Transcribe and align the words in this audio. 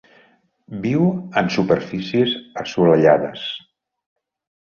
Viu 0.85 1.03
en 1.41 1.51
superfícies 1.57 2.33
assolellades. 2.63 3.47